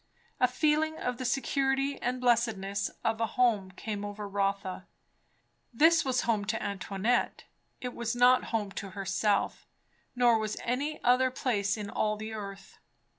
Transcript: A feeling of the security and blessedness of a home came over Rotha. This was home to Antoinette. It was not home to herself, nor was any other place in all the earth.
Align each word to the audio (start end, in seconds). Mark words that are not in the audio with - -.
A 0.39 0.47
feeling 0.47 0.97
of 0.97 1.19
the 1.19 1.25
security 1.25 2.01
and 2.01 2.19
blessedness 2.19 2.89
of 3.05 3.21
a 3.21 3.27
home 3.37 3.69
came 3.69 4.03
over 4.03 4.27
Rotha. 4.27 4.87
This 5.71 6.03
was 6.03 6.21
home 6.21 6.43
to 6.45 6.59
Antoinette. 6.59 7.43
It 7.81 7.93
was 7.93 8.15
not 8.15 8.45
home 8.45 8.71
to 8.81 8.89
herself, 8.97 9.67
nor 10.15 10.39
was 10.39 10.57
any 10.63 10.99
other 11.03 11.29
place 11.29 11.77
in 11.77 11.87
all 11.87 12.15
the 12.17 12.33
earth. 12.33 12.79